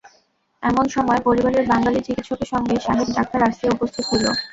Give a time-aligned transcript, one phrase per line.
[0.63, 4.25] এমন সময় পরিবারের বাঙালি চিকিৎসকের সঙ্গে সাহেব-ডাক্তার আসিয়া উপস্থিত হইল।